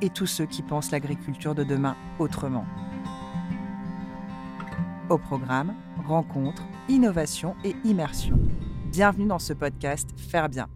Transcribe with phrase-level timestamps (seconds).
[0.00, 2.64] et tous ceux qui pensent l'agriculture de demain autrement.
[5.10, 5.74] Au programme,
[6.06, 8.38] rencontres, innovation et immersion.
[8.90, 10.68] Bienvenue dans ce podcast Faire bien.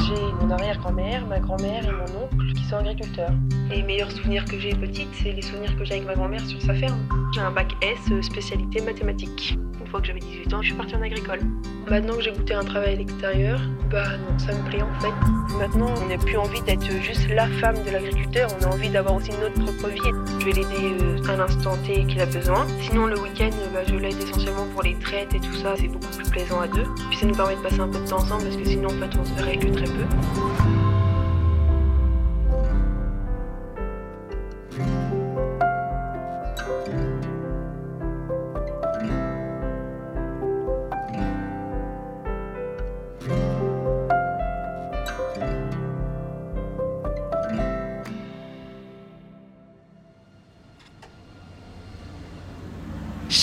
[0.00, 3.32] J'ai mon arrière-grand-mère, ma grand-mère et mon oncle qui sont agriculteurs.
[3.68, 6.60] Les meilleurs souvenirs que j'ai petite, c'est les souvenirs que j'ai avec ma grand-mère sur
[6.62, 7.08] sa ferme.
[7.34, 9.58] J'ai un bac S euh, spécialité mathématiques.
[9.90, 11.40] Fois que j'avais 18 ans, je suis partie en agricole.
[11.88, 13.58] Maintenant que j'ai goûté un travail à l'extérieur,
[13.90, 14.04] bah
[14.36, 15.14] ça me plaît en fait.
[15.58, 19.14] Maintenant, on n'a plus envie d'être juste la femme de l'agriculteur, on a envie d'avoir
[19.14, 20.00] aussi notre propre vie.
[20.40, 22.66] Je vais l'aider euh, à l'instant T qu'il a besoin.
[22.82, 26.14] Sinon, le week-end, bah, je l'aide essentiellement pour les traites et tout ça, c'est beaucoup
[26.14, 26.84] plus plaisant à deux.
[27.08, 29.00] Puis ça nous permet de passer un peu de temps ensemble parce que sinon, en
[29.00, 30.77] fait, on se verrait que très peu.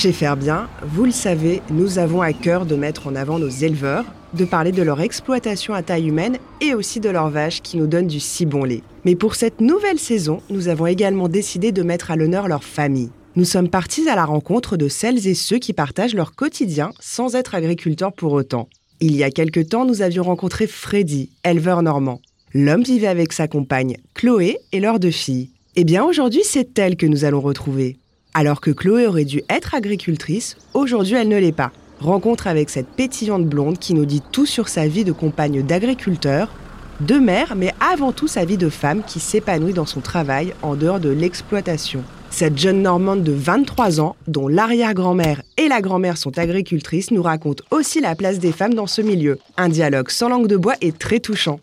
[0.06, 3.50] Chez Faire Bien, vous le savez, nous avons à cœur de mettre en avant nos
[3.50, 7.78] éleveurs, de parler de leur exploitation à taille humaine et aussi de leurs vaches qui
[7.78, 8.84] nous donnent du si bon lait.
[9.04, 13.10] Mais pour cette nouvelle saison, nous avons également décidé de mettre à l'honneur leur famille.
[13.36, 17.34] Nous sommes partis à la rencontre de celles et ceux qui partagent leur quotidien sans
[17.34, 18.70] être agriculteurs pour autant.
[19.00, 22.22] Il y a quelque temps, nous avions rencontré Freddy, éleveur normand.
[22.54, 25.50] L'homme vivait avec sa compagne, Chloé, et leurs deux filles.
[25.76, 27.98] Eh bien aujourd'hui, c'est elle que nous allons retrouver.
[28.38, 31.72] Alors que Chloé aurait dû être agricultrice, aujourd'hui elle ne l'est pas.
[32.02, 36.52] Rencontre avec cette pétillante blonde qui nous dit tout sur sa vie de compagne d'agriculteur,
[37.00, 40.76] de mère, mais avant tout sa vie de femme qui s'épanouit dans son travail en
[40.76, 42.04] dehors de l'exploitation.
[42.30, 47.62] Cette jeune Normande de 23 ans, dont l'arrière-grand-mère et la grand-mère sont agricultrices, nous raconte
[47.72, 49.40] aussi la place des femmes dans ce milieu.
[49.56, 51.62] Un dialogue sans langue de bois et très touchant.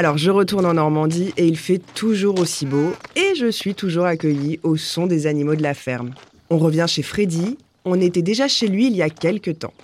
[0.00, 4.06] Alors je retourne en Normandie et il fait toujours aussi beau et je suis toujours
[4.06, 6.14] accueillie au son des animaux de la ferme.
[6.48, 9.74] On revient chez Freddy, on était déjà chez lui il y a quelques temps.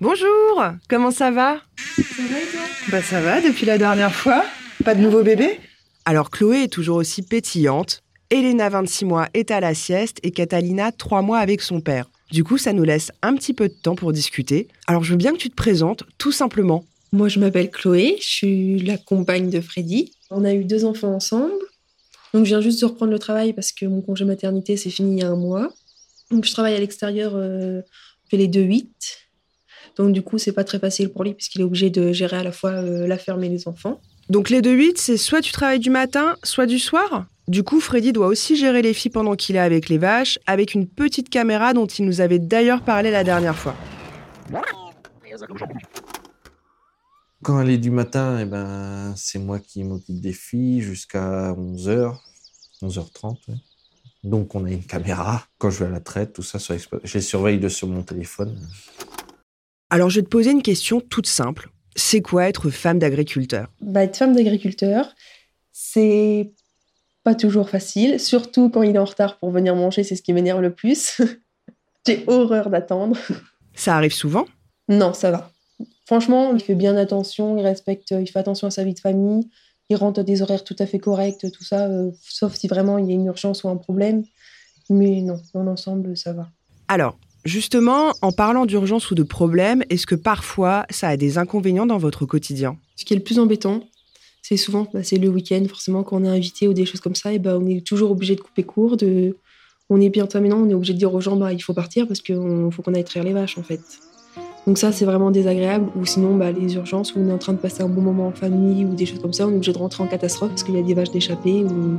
[0.00, 1.58] Bonjour, comment ça va?
[1.76, 2.60] Ça va et toi?
[2.90, 4.46] Bah ça va depuis la dernière fois.
[4.82, 5.60] Pas de nouveau bébé?
[6.06, 8.02] Alors Chloé est toujours aussi pétillante.
[8.30, 12.06] Elena, 26 mois, est à la sieste et Catalina, 3 mois avec son père.
[12.30, 14.68] Du coup, ça nous laisse un petit peu de temps pour discuter.
[14.86, 16.86] Alors je veux bien que tu te présentes, tout simplement.
[17.12, 20.12] Moi, je m'appelle Chloé, je suis la compagne de Freddy.
[20.30, 21.52] On a eu deux enfants ensemble.
[22.32, 25.16] Donc, je viens juste de reprendre le travail parce que mon congé maternité s'est fini
[25.16, 25.72] il y a un mois.
[26.30, 27.82] Donc, je travaille à l'extérieur, euh,
[28.24, 28.86] je fais les 2-8.
[29.96, 32.44] Donc, du coup, c'est pas très facile pour lui puisqu'il est obligé de gérer à
[32.44, 34.00] la fois euh, la ferme et les enfants.
[34.30, 38.12] Donc les 2-8, c'est soit tu travailles du matin, soit du soir Du coup, Freddy
[38.12, 41.74] doit aussi gérer les filles pendant qu'il est avec les vaches, avec une petite caméra
[41.74, 43.74] dont il nous avait d'ailleurs parlé la dernière fois.
[47.42, 52.16] Quand elle est du matin, eh ben, c'est moi qui m'occupe des filles jusqu'à 11h,
[52.82, 53.36] 11h30.
[53.48, 53.54] ouais.
[54.22, 55.44] Donc, on a une caméra.
[55.58, 58.02] Quand je vais à la traite, tout ça, sur je les surveille de sur mon
[58.02, 58.58] téléphone.
[59.88, 61.70] Alors je vais te poser une question toute simple.
[61.96, 63.68] C'est quoi être femme d'agriculteur?
[63.80, 65.16] Bah, être femme d'agriculteur,
[65.72, 66.52] c'est
[67.24, 70.32] pas toujours facile, surtout quand il est en retard pour venir manger, c'est ce qui
[70.32, 71.20] m'énerve le plus.
[72.06, 73.18] J'ai horreur d'attendre.
[73.74, 74.46] Ça arrive souvent?
[74.88, 75.50] Non, ça va.
[76.06, 79.48] Franchement, il fait bien attention, il respecte, il fait attention à sa vie de famille,
[79.88, 82.98] il rentre à des horaires tout à fait corrects, tout ça, euh, sauf si vraiment
[82.98, 84.24] il y a une urgence ou un problème.
[84.88, 86.48] Mais non, dans l'ensemble, ça va.
[86.88, 91.86] Alors, justement, en parlant d'urgence ou de problème, est-ce que parfois ça a des inconvénients
[91.86, 92.76] dans votre quotidien?
[92.96, 93.84] Ce qui est le plus embêtant,
[94.42, 97.14] c'est souvent, bah, c'est le week-end, forcément, quand on est invité ou des choses comme
[97.14, 98.96] ça, et bah, on est toujours obligé de couper court.
[98.96, 99.36] De...
[99.88, 102.06] On est bien maintenant, on est obligé de dire aux gens, bah, il faut partir
[102.06, 102.36] parce qu'il
[102.70, 103.80] faut qu'on aille traire les vaches, en fait.
[104.70, 105.90] Donc ça, c'est vraiment désagréable.
[105.96, 108.28] Ou sinon, bah, les urgences où on est en train de passer un bon moment
[108.28, 110.62] en famille ou des choses comme ça, on est obligé de rentrer en catastrophe parce
[110.62, 111.98] qu'il y a des vaches d'échappée ou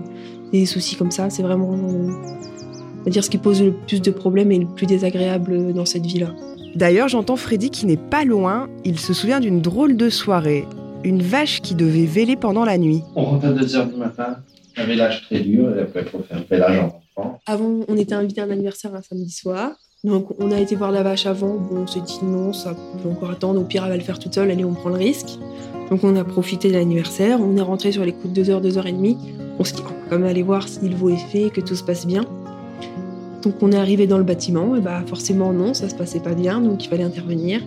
[0.53, 1.29] des soucis comme ça.
[1.29, 5.73] C'est vraiment, euh, dire, ce qui pose le plus de problèmes et le plus désagréable
[5.73, 6.33] dans cette vie-là.
[6.73, 8.69] D'ailleurs, j'entends Freddy qui n'est pas loin.
[8.85, 10.65] Il se souvient d'une drôle de soirée.
[11.03, 13.01] une vache qui devait véler pendant la nuit.
[13.17, 14.37] On rentre à 2h du matin,
[14.77, 16.85] un vélage très dur, et après il faut faire un vélage en
[17.17, 17.41] enfant.
[17.47, 19.71] Avant, on était invité à un anniversaire un samedi soir.
[20.03, 21.57] Donc, on a été voir la vache avant.
[21.57, 23.61] Bon, on s'est dit non, ça peut encore attendre.
[23.61, 24.49] Au pire, elle va le faire toute seule.
[24.49, 25.37] Allez, on prend le risque.
[25.91, 27.39] Donc, on a profité de l'anniversaire.
[27.39, 29.17] On est rentré sur les coups de 2h, 2h30.
[29.59, 31.61] On s'est dit, on va quand même aller voir si le veau est fait, que
[31.61, 32.25] tout se passe bien.
[33.43, 34.75] Donc, on est arrivé dans le bâtiment.
[34.75, 36.61] Et bah, forcément, non, ça se passait pas bien.
[36.61, 37.61] Donc, il fallait intervenir.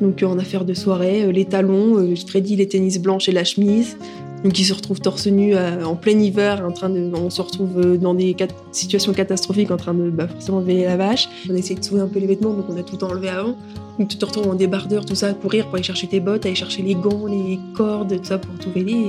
[0.00, 3.44] Donc, en affaire de soirée, euh, les talons, euh, Freddy, les tennis blanches et la
[3.44, 3.96] chemise.
[4.44, 7.40] Donc, il se retrouve torse nu euh, en plein hiver, en train de, on se
[7.42, 8.36] retrouve euh, dans des
[8.72, 11.28] situations catastrophiques, en train de bah, forcément veiller la vache.
[11.50, 13.56] On a essayé de sauver un peu les vêtements, donc on a tout enlevé avant.
[13.98, 16.46] Donc, tu te retrouves en débardeur, tout ça, à courir pour aller chercher tes bottes,
[16.46, 19.06] aller chercher les gants, les cordes, tout ça pour tout véler.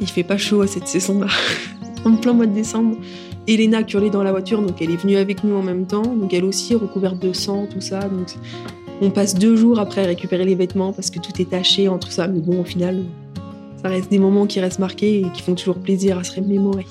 [0.00, 1.28] Il fait pas chaud à cette saison-là,
[2.04, 2.96] en plein mois de décembre.
[3.48, 6.02] Elena qui hurlait dans la voiture, donc elle est venue avec nous en même temps.
[6.02, 8.00] Donc elle aussi recouverte de sang, tout ça.
[8.00, 8.34] Donc
[9.00, 12.10] on passe deux jours après à récupérer les vêtements parce que tout est taché entre
[12.10, 12.26] ça.
[12.26, 13.04] Mais bon, au final,
[13.86, 16.84] ça reste des moments qui restent marqués et qui font toujours plaisir à se remémorer.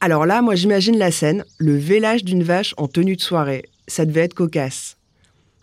[0.00, 3.64] Alors là, moi j'imagine la scène, le vélage d'une vache en tenue de soirée.
[3.86, 4.96] Ça devait être cocasse.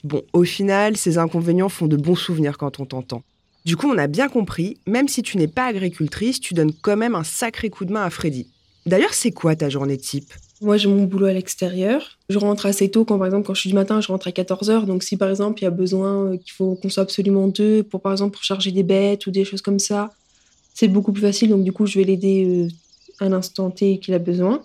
[0.03, 3.23] Bon, au final, ces inconvénients font de bons souvenirs quand on t'entend.
[3.69, 6.97] Du coup, on a bien compris, même si tu n'es pas agricultrice, tu donnes quand
[6.97, 8.47] même un sacré coup de main à Freddy.
[8.87, 10.33] D'ailleurs, c'est quoi ta journée type?
[10.59, 12.17] Moi, j'ai mon boulot à l'extérieur.
[12.29, 13.05] Je rentre assez tôt.
[13.05, 14.85] Quand, par exemple, quand je suis du matin, je rentre à 14h.
[14.85, 17.83] Donc, si par exemple, il y a besoin euh, qu'il faut qu'on soit absolument deux,
[17.83, 20.15] pour par exemple, pour charger des bêtes ou des choses comme ça,
[20.73, 21.51] c'est beaucoup plus facile.
[21.51, 24.63] Donc, du coup, je vais l'aider euh, à l'instant T qu'il a besoin.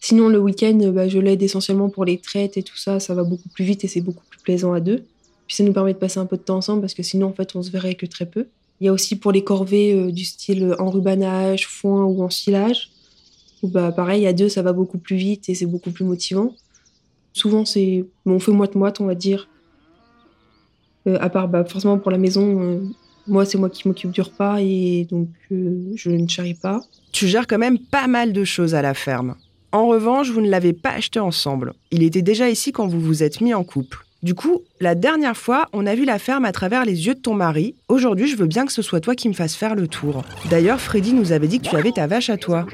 [0.00, 2.98] Sinon, le week-end, euh, bah, je l'aide essentiellement pour les traites et tout ça.
[2.98, 5.04] Ça va beaucoup plus vite et c'est beaucoup plus plaisant à deux.
[5.46, 7.32] Puis ça nous permet de passer un peu de temps ensemble parce que sinon, en
[7.32, 8.46] fait, on se verrait que très peu.
[8.80, 12.90] Il y a aussi pour les corvées euh, du style enrubanage, foin ou ensilage.
[13.62, 16.54] Où, bah, pareil, à deux, ça va beaucoup plus vite et c'est beaucoup plus motivant.
[17.32, 19.48] Souvent, c'est bon, on fait moite-moite, on va dire.
[21.06, 22.80] Euh, à part, bah, forcément, pour la maison, euh,
[23.26, 26.80] moi, c'est moi qui m'occupe du repas et donc euh, je ne charrie pas.
[27.12, 29.36] Tu gères quand même pas mal de choses à la ferme.
[29.72, 31.74] En revanche, vous ne l'avez pas acheté ensemble.
[31.90, 34.05] Il était déjà ici quand vous vous êtes mis en couple.
[34.26, 37.20] Du coup, la dernière fois, on a vu la ferme à travers les yeux de
[37.20, 37.76] ton mari.
[37.86, 40.24] Aujourd'hui, je veux bien que ce soit toi qui me fasses faire le tour.
[40.50, 42.66] D'ailleurs, Freddy nous avait dit que tu avais ta vache à toi.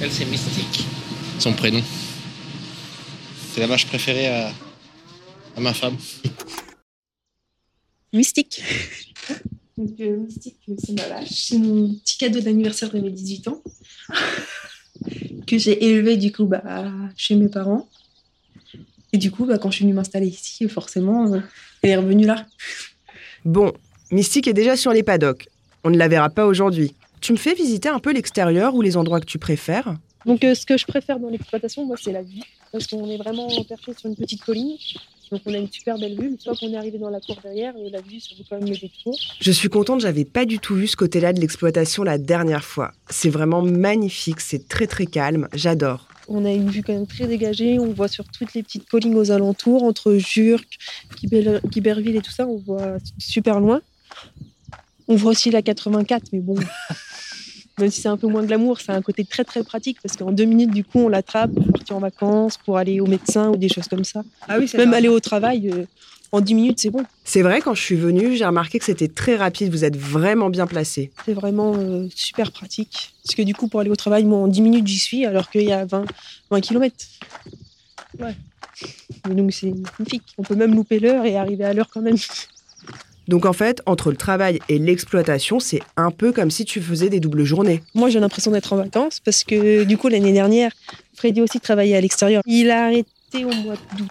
[0.00, 0.86] Elle, c'est Mystique,
[1.38, 1.82] son prénom.
[3.52, 4.50] C'est la vache préférée à,
[5.58, 5.98] à ma femme.
[8.14, 8.62] Mystique.
[9.76, 11.28] Donc, euh, Mystique, euh, c'est ma vache.
[11.32, 13.62] C'est mon petit cadeau d'anniversaire de mes 18 ans.
[15.46, 17.90] que j'ai élevé du coup bah, chez mes parents.
[19.12, 21.40] Et du coup, bah, quand je suis venue m'installer ici, forcément, euh,
[21.82, 22.46] elle est revenue là.
[23.44, 23.72] Bon,
[24.10, 25.48] Mystique est déjà sur les paddocks.
[25.84, 26.94] On ne la verra pas aujourd'hui.
[27.20, 29.96] Tu me fais visiter un peu l'extérieur ou les endroits que tu préfères?
[30.24, 32.42] Donc, euh, ce que je préfère dans l'exploitation, moi, c'est la vue.
[32.70, 34.76] Parce qu'on est vraiment perché sur une petite colline.
[35.30, 36.28] Donc, on a une super belle vue.
[36.28, 38.58] Une fois qu'on est arrivé dans la cour derrière, euh, la vue, ça vaut quand
[38.58, 39.16] même le détour.
[39.40, 42.92] Je suis contente, j'avais pas du tout vu ce côté-là de l'exploitation la dernière fois.
[43.10, 46.06] C'est vraiment magnifique, c'est très très calme, j'adore.
[46.28, 47.78] On a une vue quand même très dégagée.
[47.78, 50.12] On voit sur toutes les petites collines aux alentours, entre
[51.16, 53.80] Guibel- Guiberville et tout ça, on voit super loin.
[55.08, 56.54] On voit aussi la 84, mais bon,
[57.78, 60.30] même si c'est un peu moins glamour, c'est un côté très très pratique parce qu'en
[60.32, 63.56] deux minutes, du coup, on l'attrape pour partir en vacances, pour aller au médecin ou
[63.56, 64.22] des choses comme ça.
[64.48, 65.84] Ah oui, Même aller au travail, euh,
[66.32, 67.04] en 10 minutes, c'est bon.
[67.24, 70.48] C'est vrai, quand je suis venue, j'ai remarqué que c'était très rapide, vous êtes vraiment
[70.48, 71.10] bien placé.
[71.26, 73.12] C'est vraiment euh, super pratique.
[73.22, 75.50] Parce que du coup, pour aller au travail, moi, en 10 minutes, j'y suis, alors
[75.50, 76.06] qu'il y a 20,
[76.50, 76.96] 20 km.
[78.18, 78.34] Ouais.
[79.30, 80.22] Et donc, c'est magnifique.
[80.38, 82.16] On peut même louper l'heure et arriver à l'heure quand même.
[83.28, 87.08] Donc en fait, entre le travail et l'exploitation, c'est un peu comme si tu faisais
[87.08, 87.80] des doubles journées.
[87.94, 90.72] Moi, j'ai l'impression d'être en vacances parce que du coup, l'année dernière,
[91.14, 92.42] Freddy aussi travaillait à l'extérieur.
[92.46, 94.08] Il a arrêté au mois d'août.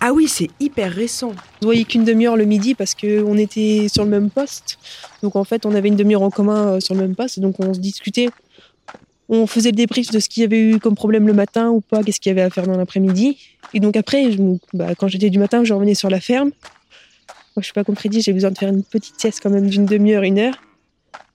[0.00, 1.32] Ah oui, c'est hyper récent.
[1.62, 4.78] On voyait qu'une demi-heure le midi parce qu'on était sur le même poste.
[5.22, 7.40] Donc en fait, on avait une demi-heure en commun euh, sur le même poste.
[7.40, 8.28] Donc on se discutait.
[9.28, 11.80] On faisait le débrief de ce qu'il y avait eu comme problème le matin ou
[11.80, 13.38] pas, qu'est-ce qu'il y avait à faire dans l'après-midi.
[13.72, 14.36] Et donc après,
[14.74, 16.50] bah, quand j'étais du matin, je revenais sur la ferme.
[17.56, 19.86] Moi, je suis pas Freddy, j'ai besoin de faire une petite sieste quand même d'une
[19.86, 20.54] demi-heure, une heure.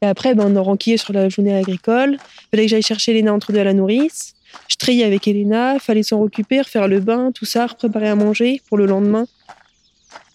[0.01, 2.18] Et après, ben, on a renquillé sur la journée agricole.
[2.20, 4.36] Il fallait que j'aille chercher Elena entre deux à la nourrice.
[4.68, 8.62] Je trayais avec Elena, fallait s'en occuper, faire le bain, tout ça, préparer à manger
[8.68, 9.25] pour le lendemain.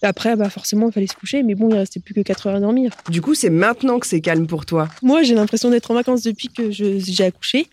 [0.01, 2.55] Après, bah forcément, il fallait se coucher, mais bon, il restait plus que 4 heures
[2.55, 2.91] à dormir.
[3.09, 4.87] Du coup, c'est maintenant que c'est calme pour toi.
[5.01, 7.67] Moi, j'ai l'impression d'être en vacances depuis que j'ai accouché.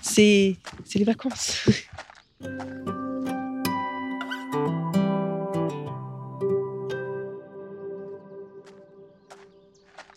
[0.00, 1.66] C'est c'est les vacances.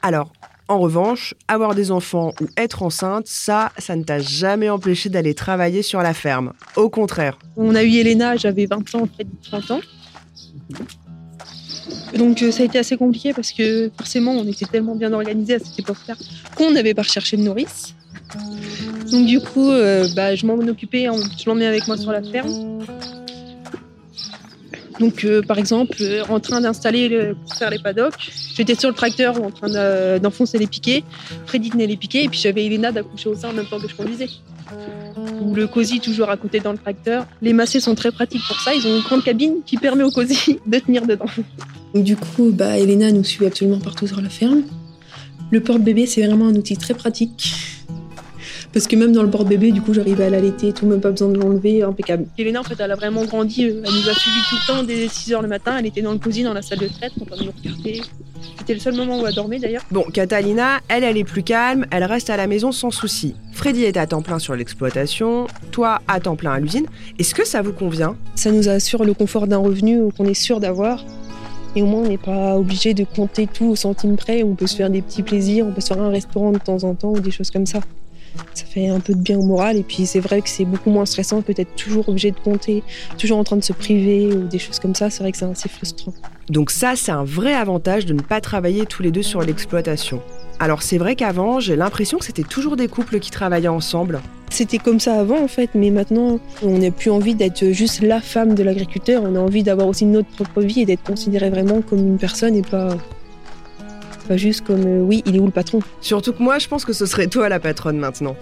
[0.02, 0.32] Alors,
[0.68, 5.34] en revanche, avoir des enfants ou être enceinte, ça, ça ne t'a jamais empêché d'aller
[5.34, 6.54] travailler sur la ferme.
[6.76, 7.38] Au contraire.
[7.56, 9.82] On a eu Elena, j'avais 20 ans, près de 30 ans.
[12.18, 15.56] Donc euh, ça a été assez compliqué parce que forcément on était tellement bien organisé
[15.56, 16.16] à cette époque-là
[16.56, 17.96] qu'on n'avait pas recherché de nourrice.
[19.12, 21.08] Donc du coup, euh, bah, je m'en occupais,
[21.38, 22.84] je l'emmenais avec moi sur la ferme.
[25.00, 25.98] Donc euh, par exemple,
[26.30, 30.58] en train d'installer, le, pour faire les paddocks, j'étais sur le tracteur en train d'enfoncer
[30.58, 31.04] les piquets,
[31.46, 33.88] Freddy tenait les piquets et puis j'avais Elena d'accoucher au sein en même temps que
[33.88, 34.30] je conduisais.
[35.42, 37.26] Ou le cosy toujours à côté dans le tracteur.
[37.42, 40.12] Les massés sont très pratiques pour ça, ils ont une grande cabine qui permet au
[40.12, 41.26] cosy de tenir dedans.
[41.96, 44.64] Du coup, bah, Elena nous suit absolument partout sur la ferme.
[45.50, 47.54] Le porte-bébé, c'est vraiment un outil très pratique.
[48.78, 51.30] Parce que même dans le porte-bébé, du coup, j'arrivais à l'allaiter, tout, même pas besoin
[51.30, 52.28] de l'enlever, impeccable.
[52.38, 53.64] Elena, en fait, elle a vraiment grandi.
[53.64, 55.78] Elle nous a suivis tout le temps dès 6 h le matin.
[55.80, 58.04] Elle était dans le cosy, dans la salle de traite, en train de nous regarder.
[58.60, 59.82] C'était le seul moment où elle dormait d'ailleurs.
[59.90, 63.34] Bon, Catalina, elle, elle est plus calme, elle reste à la maison sans souci.
[63.52, 66.86] Freddy est à temps plein sur l'exploitation, toi à temps plein à l'usine.
[67.18, 68.16] Est-ce que ça vous convient?
[68.36, 71.04] Ça nous assure le confort d'un revenu qu'on est sûr d'avoir.
[71.76, 74.44] Et au moins, on n'est pas obligé de compter tout au centime près.
[74.44, 76.84] On peut se faire des petits plaisirs, on peut se faire un restaurant de temps
[76.84, 77.80] en temps ou des choses comme ça.
[78.54, 79.78] Ça fait un peu de bien au moral.
[79.78, 82.84] Et puis, c'est vrai que c'est beaucoup moins stressant que d'être toujours obligé de compter,
[83.18, 85.10] toujours en train de se priver ou des choses comme ça.
[85.10, 86.14] C'est vrai que c'est assez frustrant.
[86.50, 90.22] Donc ça, c'est un vrai avantage de ne pas travailler tous les deux sur l'exploitation.
[90.60, 94.22] Alors c'est vrai qu'avant, j'ai l'impression que c'était toujours des couples qui travaillaient ensemble.
[94.50, 98.22] C'était comme ça avant en fait, mais maintenant on n'a plus envie d'être juste la
[98.22, 101.82] femme de l'agriculteur, on a envie d'avoir aussi notre propre vie et d'être considéré vraiment
[101.82, 102.98] comme une personne et pas,
[104.28, 105.80] pas juste comme euh, oui, il est où le patron?
[106.02, 108.36] Surtout que moi je pense que ce serait toi la patronne maintenant.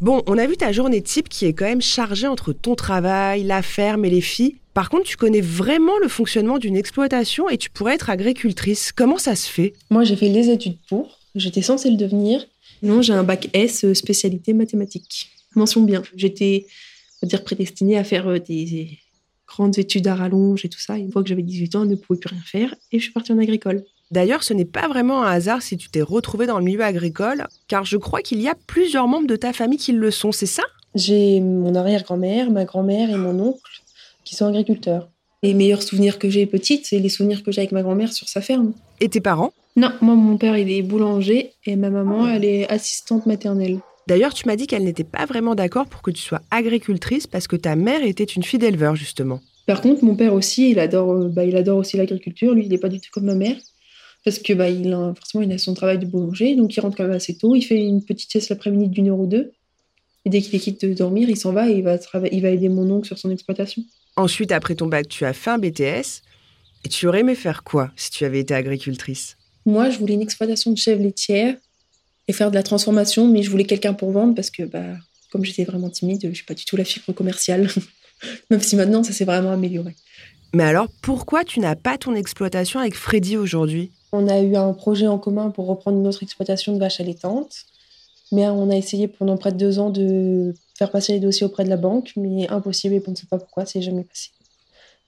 [0.00, 3.42] Bon, on a vu ta journée type qui est quand même chargée entre ton travail,
[3.42, 4.56] la ferme et les filles.
[4.74, 8.92] Par contre, tu connais vraiment le fonctionnement d'une exploitation et tu pourrais être agricultrice.
[8.92, 9.72] Comment ça se fait?
[9.88, 11.20] Moi, j'ai fait les études pour.
[11.36, 12.44] J'étais censée le devenir.
[12.82, 15.30] Non, j'ai un bac S, euh, spécialité mathématiques.
[15.54, 16.02] Mention bien.
[16.16, 16.66] J'étais,
[17.22, 18.98] on va dire, prédestinée à faire euh, des
[19.46, 20.96] grandes études à rallonge et tout ça.
[20.96, 23.12] Une fois que j'avais 18 ans, je ne pouvais plus rien faire et je suis
[23.12, 23.84] partie en agricole.
[24.10, 27.46] D'ailleurs, ce n'est pas vraiment un hasard si tu t'es retrouvée dans le milieu agricole,
[27.68, 30.46] car je crois qu'il y a plusieurs membres de ta famille qui le sont, c'est
[30.46, 30.62] ça?
[30.94, 33.82] J'ai mon arrière-grand-mère, ma grand-mère et mon oncle
[34.24, 35.08] qui sont agriculteurs.
[35.42, 38.28] Les meilleurs souvenirs que j'ai petite, c'est les souvenirs que j'ai avec ma grand-mère sur
[38.28, 38.72] sa ferme.
[39.00, 39.52] Et tes parents?
[39.76, 43.80] Non, moi mon père il est boulanger et ma maman elle est assistante maternelle.
[44.06, 47.48] D'ailleurs, tu m'as dit qu'elle n'était pas vraiment d'accord pour que tu sois agricultrice parce
[47.48, 49.40] que ta mère était une fille d'éleveur justement.
[49.66, 52.54] Par contre, mon père aussi, il adore, euh, bah, il adore aussi l'agriculture.
[52.54, 53.56] Lui, il n'est pas du tout comme ma mère
[54.24, 56.96] parce que bah, il a, forcément il a son travail de boulanger, donc il rentre
[56.96, 59.52] quand même assez tôt, il fait une petite sieste l'après-midi d'une heure ou deux,
[60.24, 61.98] et dès qu'il est quitte de dormir, il s'en va et il va,
[62.32, 63.82] il va aider mon oncle sur son exploitation.
[64.16, 66.22] Ensuite, après ton bac, tu as fait un BTS,
[66.84, 69.36] et tu aurais aimé faire quoi si tu avais été agricultrice?
[69.66, 71.56] Moi, je voulais une exploitation de chèvres laitières
[72.28, 74.94] et faire de la transformation, mais je voulais quelqu'un pour vendre parce que bah,
[75.30, 77.68] comme j'étais vraiment timide, je suis pas du tout la fibre commerciale,
[78.50, 79.94] même si maintenant ça s'est vraiment amélioré.
[80.54, 83.90] Mais alors, pourquoi tu n'as pas ton exploitation avec Freddy aujourd'hui?
[84.12, 87.66] On a eu un projet en commun pour reprendre une autre exploitation de vaches allaitantes.
[88.32, 91.64] Mais on a essayé pendant près de deux ans de faire passer les dossiers auprès
[91.64, 94.30] de la banque, mais impossible et on ne sait pas pourquoi, c'est jamais passé.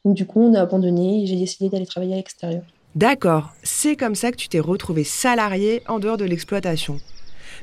[0.05, 2.63] Donc du coup, on a abandonné et j'ai décidé d'aller travailler à l'extérieur.
[2.97, 6.97] D'accord, c'est comme ça que tu t'es retrouvée salariée en dehors de l'exploitation.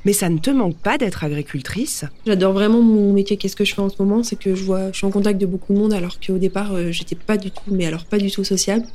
[0.06, 2.06] Mais ça ne te manque pas d'être agricultrice?
[2.28, 3.36] J'adore vraiment mon métier.
[3.36, 4.22] Qu'est-ce que je fais en ce moment?
[4.22, 6.76] C'est que je vois, je suis en contact de beaucoup de monde alors qu'au départ,
[6.76, 8.86] euh, j'étais pas du tout, mais alors pas du tout sociable.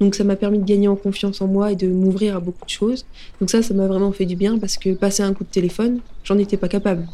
[0.00, 2.64] Donc ça m'a permis de gagner en confiance en moi et de m'ouvrir à beaucoup
[2.64, 3.04] de choses.
[3.40, 5.98] Donc ça, ça m'a vraiment fait du bien parce que passer un coup de téléphone,
[6.22, 7.08] j'en étais pas capable.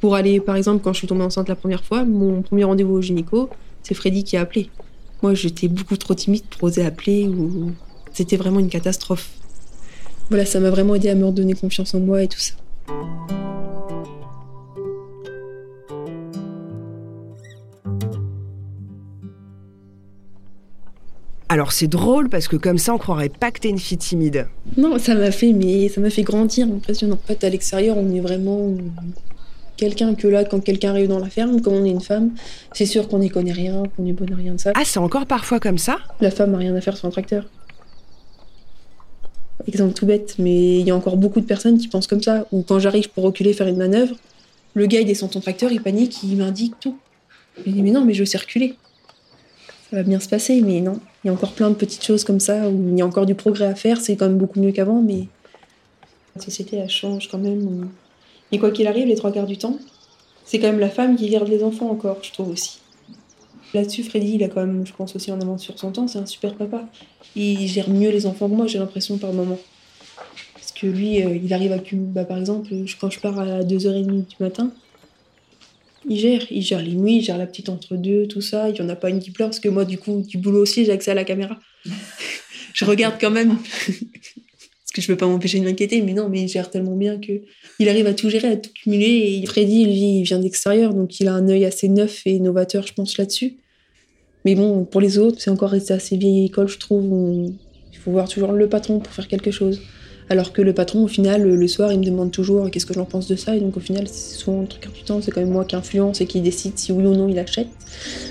[0.00, 2.94] Pour aller, par exemple, quand je suis tombée enceinte la première fois, mon premier rendez-vous
[2.94, 3.50] au gynéco,
[3.84, 4.68] c'est Freddy qui a appelé.
[5.24, 7.72] Moi, j'étais beaucoup trop timide pour oser appeler ou
[8.12, 9.30] c'était vraiment une catastrophe.
[10.28, 12.52] Voilà, ça m'a vraiment aidé à me redonner confiance en moi et tout ça.
[21.48, 24.48] Alors c'est drôle parce que comme ça on croirait pas que t'es une fille timide.
[24.76, 27.14] Non, ça m'a fait mais ça m'a fait grandir, impressionnant.
[27.14, 28.74] En fait, à l'extérieur, on est vraiment
[29.76, 32.32] quelqu'un que là, quand quelqu'un arrive dans la ferme, comme on est une femme,
[32.72, 34.72] c'est sûr qu'on n'y connaît rien, qu'on n'est bonne à rien de ça.
[34.74, 35.98] Ah, c'est encore parfois comme ça?
[36.20, 37.44] La femme n'a rien à faire sur un tracteur.
[39.66, 42.46] Exemple tout bête, mais il y a encore beaucoup de personnes qui pensent comme ça.
[42.52, 44.16] Ou quand j'arrive pour reculer, faire une manœuvre,
[44.74, 46.98] le gars il descend son tracteur, il panique, il m'indique tout.
[47.64, 48.74] Je dis mais non, mais je veux circuler.
[49.90, 51.00] Ça va bien se passer, mais non.
[51.22, 53.26] Il y a encore plein de petites choses comme ça où il y a encore
[53.26, 54.00] du progrès à faire.
[54.00, 55.28] C'est quand même beaucoup mieux qu'avant, mais
[56.36, 57.88] la société elle change quand même.
[58.58, 59.78] Quoi qu'il arrive, les trois quarts du temps,
[60.44, 62.78] C'est quand même la femme qui garde les enfants encore, je trouve aussi.
[63.72, 66.18] Là-dessus, Freddy, il a quand même, je pense aussi en avance sur son temps, c'est
[66.18, 66.88] un super papa.
[67.34, 69.58] Il gère mieux les enfants que moi, j'ai l'impression par moment.
[70.54, 72.70] Parce que lui, euh, il arrive à bah, par exemple,
[73.00, 74.70] quand je pars à 2h30 du matin,
[76.08, 78.68] il gère, il gère les nuits, il gère la petite entre deux, tout ça.
[78.68, 80.60] Il n'y en a pas une qui pleure, parce que moi, du coup, du boulot
[80.60, 81.58] aussi, j'ai accès à la caméra.
[82.74, 83.56] je regarde quand même.
[84.94, 87.42] Que je peux pas m'empêcher de m'inquiéter, mais non, mais il gère tellement bien que
[87.80, 89.40] il arrive à tout gérer, à tout cumuler.
[89.42, 92.86] Et Freddy, lui, il vient d'extérieur, donc il a un œil assez neuf et novateur,
[92.86, 93.56] je pense, là-dessus.
[94.44, 97.04] Mais bon, pour les autres, c'est encore resté assez vieille école, je trouve.
[97.92, 99.80] il faut voir toujours le patron pour faire quelque chose.
[100.30, 103.04] Alors que le patron, au final, le soir, il me demande toujours qu'est-ce que j'en
[103.04, 103.54] pense de ça?
[103.56, 106.20] Et donc, au final, c'est souvent, le truc temps, c'est quand même moi qui influence
[106.20, 107.68] et qui décide si oui ou non il achète.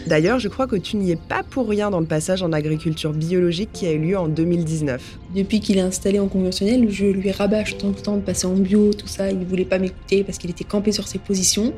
[0.08, 3.14] D'ailleurs, je crois que tu n'y es pas pour rien dans le passage en agriculture
[3.14, 5.20] biologique qui a eu lieu en 2019.
[5.36, 8.54] Depuis qu'il est installé en conventionnel, je lui rabâche tant de temps de passer en
[8.54, 9.32] bio, tout ça.
[9.32, 11.74] Il voulait pas m'écouter parce qu'il était campé sur ses positions.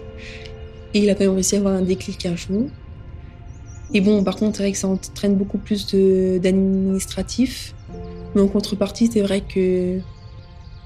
[0.93, 2.69] Et il a quand même réussi à avoir un déclic un jour.
[3.93, 7.75] Et bon, par contre, c'est vrai que ça entraîne beaucoup plus d'administratif.
[8.36, 10.00] Mais en contrepartie, c'est vrai que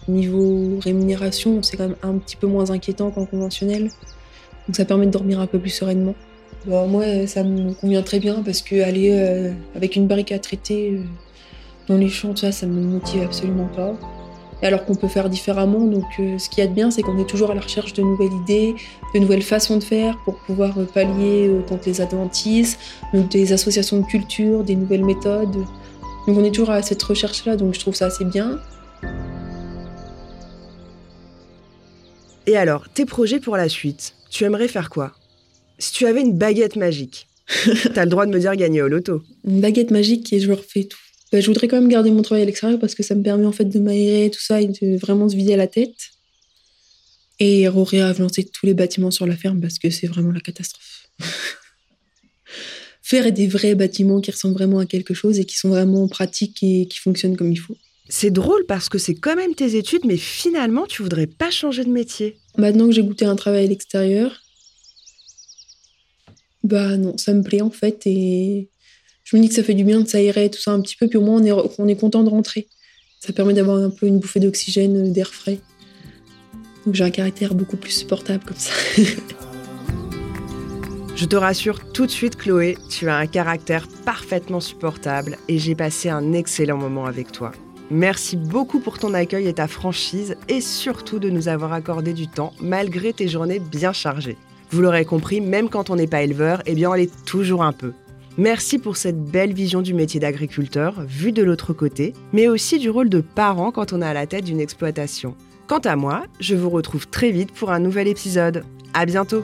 [0.07, 3.89] niveau rémunération, c'est quand même un petit peu moins inquiétant qu'en conventionnel.
[4.67, 6.15] Donc ça permet de dormir un peu plus sereinement.
[6.65, 10.39] Bon, moi, ça me convient très bien parce que aller euh, avec une barrique à
[10.39, 11.03] traiter euh,
[11.87, 13.93] dans les champs, ça, ça me motive absolument pas.
[14.61, 17.29] Et alors qu'on peut faire différemment, donc euh, ce qui est bien, c'est qu'on est
[17.29, 18.75] toujours à la recherche de nouvelles idées,
[19.15, 22.77] de nouvelles façons de faire pour pouvoir pallier contre les adventices,
[23.13, 25.65] donc des associations de culture, des nouvelles méthodes.
[26.27, 28.59] Donc on est toujours à cette recherche-là, donc je trouve ça assez bien.
[32.45, 35.13] Et alors, tes projets pour la suite Tu aimerais faire quoi?
[35.77, 37.27] Si tu avais une baguette magique,
[37.93, 39.21] t'as le droit de me dire gagner au loto.
[39.45, 40.97] Une baguette magique et je refais tout.
[41.31, 43.45] Bah, je voudrais quand même garder mon travail à l'extérieur parce que ça me permet
[43.45, 46.09] en fait de m'aérer tout ça et de vraiment se vider la tête.
[47.41, 51.09] Et réavancer tous les bâtiments sur la ferme parce que c'est vraiment la catastrophe.
[53.09, 56.61] Faire des vrais bâtiments qui ressemblent vraiment à quelque chose et qui sont vraiment pratiques
[56.61, 57.75] et qui fonctionnent comme il faut.
[58.07, 61.83] C'est drôle parce que c'est quand même tes études, mais finalement, tu voudrais pas changer
[61.83, 62.37] de métier.
[62.57, 64.43] Maintenant que j'ai goûté un travail à l'extérieur,
[66.63, 68.69] bah non, ça me plaît en fait et
[69.23, 71.07] je me dis que ça fait du bien de s'aérer tout ça un petit peu,
[71.07, 72.67] puis au moins on est, on est content de rentrer.
[73.19, 75.59] Ça permet d'avoir un peu une bouffée d'oxygène, d'air frais.
[76.85, 78.71] Donc j'ai un caractère beaucoup plus supportable comme ça.
[81.19, 85.75] Je te rassure tout de suite, Chloé, tu as un caractère parfaitement supportable et j'ai
[85.75, 87.51] passé un excellent moment avec toi.
[87.91, 92.29] Merci beaucoup pour ton accueil et ta franchise et surtout de nous avoir accordé du
[92.29, 94.37] temps malgré tes journées bien chargées.
[94.69, 97.73] Vous l'aurez compris, même quand on n'est pas éleveur, eh bien on l'est toujours un
[97.73, 97.91] peu.
[98.37, 102.89] Merci pour cette belle vision du métier d'agriculteur, vu de l'autre côté, mais aussi du
[102.89, 105.35] rôle de parent quand on est à la tête d'une exploitation.
[105.67, 108.63] Quant à moi, je vous retrouve très vite pour un nouvel épisode.
[108.93, 109.43] À bientôt!